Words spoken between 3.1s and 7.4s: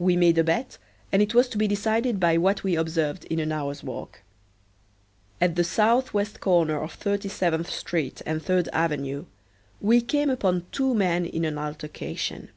in an hour's walk. At the southwest corner of Thirty